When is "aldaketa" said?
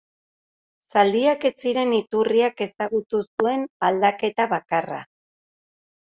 3.89-4.47